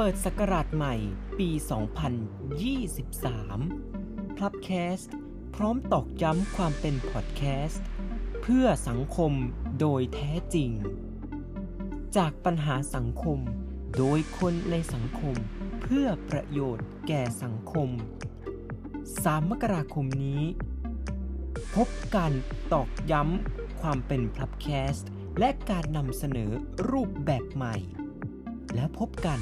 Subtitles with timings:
[0.00, 0.94] เปิดสักราชใหม่
[1.38, 1.50] ปี
[2.78, 5.14] 2023พับแคสต์
[5.54, 7.86] พร้อมตอกย้ำความเป็นพอดแคสต์
[8.42, 9.32] เพื่อสังคม
[9.80, 10.70] โดยแท้จริง
[12.16, 13.38] จากปัญหาสังคม
[13.98, 15.36] โดยคนในสังคม
[15.82, 17.88] เพื่อประโยชน์แก่สังคม
[18.70, 20.42] 3 มกราคมนี้
[21.74, 22.32] พบกัน
[22.72, 25.08] ตอกย้ำความเป็นพลับแคสต์
[25.38, 26.50] และการนำเสนอ
[26.90, 27.76] รูปแบบใหม่
[28.74, 29.40] แล้วพบกัน